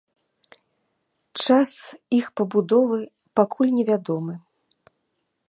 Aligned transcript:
Час 1.43 1.73
іх 2.21 2.25
пабудовы 2.41 2.99
пакуль 3.41 3.75
не 3.79 3.83
вядомы. 3.93 4.33